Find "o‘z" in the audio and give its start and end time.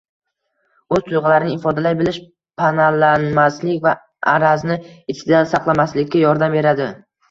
0.95-1.03